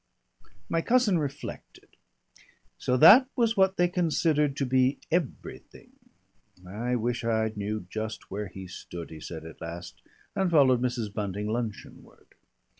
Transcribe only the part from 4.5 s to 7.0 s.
to be everything! "I